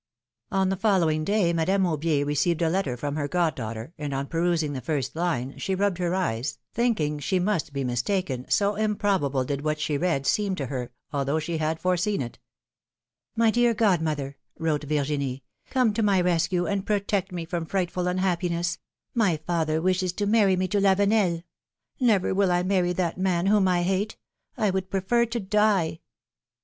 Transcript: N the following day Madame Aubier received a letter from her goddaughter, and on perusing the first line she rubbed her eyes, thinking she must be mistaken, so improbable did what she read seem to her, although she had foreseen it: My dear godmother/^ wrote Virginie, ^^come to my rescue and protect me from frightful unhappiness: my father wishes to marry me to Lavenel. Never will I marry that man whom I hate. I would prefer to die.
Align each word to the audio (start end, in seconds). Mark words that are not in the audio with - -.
N 0.51 0.69
the 0.69 0.75
following 0.75 1.23
day 1.23 1.53
Madame 1.53 1.83
Aubier 1.83 2.25
received 2.25 2.63
a 2.63 2.71
letter 2.71 2.97
from 2.97 3.15
her 3.17 3.27
goddaughter, 3.27 3.93
and 3.99 4.15
on 4.15 4.25
perusing 4.25 4.73
the 4.73 4.81
first 4.81 5.15
line 5.15 5.55
she 5.59 5.75
rubbed 5.75 5.99
her 5.99 6.15
eyes, 6.15 6.57
thinking 6.73 7.19
she 7.19 7.37
must 7.37 7.71
be 7.71 7.83
mistaken, 7.83 8.47
so 8.49 8.73
improbable 8.75 9.43
did 9.45 9.63
what 9.63 9.79
she 9.79 9.99
read 9.99 10.25
seem 10.25 10.55
to 10.55 10.65
her, 10.65 10.91
although 11.13 11.37
she 11.37 11.59
had 11.59 11.79
foreseen 11.79 12.19
it: 12.19 12.39
My 13.35 13.51
dear 13.51 13.75
godmother/^ 13.75 14.33
wrote 14.57 14.85
Virginie, 14.85 15.43
^^come 15.71 15.93
to 15.93 16.01
my 16.01 16.19
rescue 16.19 16.65
and 16.65 16.83
protect 16.83 17.31
me 17.31 17.45
from 17.45 17.67
frightful 17.67 18.07
unhappiness: 18.07 18.79
my 19.13 19.37
father 19.37 19.79
wishes 19.83 20.13
to 20.13 20.25
marry 20.25 20.55
me 20.55 20.67
to 20.69 20.79
Lavenel. 20.81 21.43
Never 21.99 22.33
will 22.33 22.51
I 22.51 22.63
marry 22.63 22.91
that 22.93 23.19
man 23.19 23.45
whom 23.45 23.67
I 23.67 23.83
hate. 23.83 24.17
I 24.57 24.71
would 24.71 24.89
prefer 24.89 25.27
to 25.27 25.39
die. 25.39 25.99